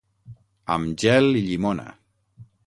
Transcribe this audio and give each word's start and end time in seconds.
Amb 0.75 0.97
gel 1.03 1.29
i 1.43 1.45
llimona! 1.49 1.87